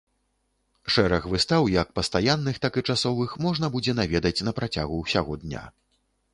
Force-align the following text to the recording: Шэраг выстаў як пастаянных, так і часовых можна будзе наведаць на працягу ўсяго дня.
Шэраг 0.95 1.27
выстаў 1.33 1.69
як 1.73 1.91
пастаянных, 1.99 2.55
так 2.65 2.81
і 2.81 2.85
часовых 2.93 3.37
можна 3.47 3.65
будзе 3.79 3.97
наведаць 4.03 4.43
на 4.51 4.59
працягу 4.61 4.95
ўсяго 5.07 5.41
дня. 5.47 5.63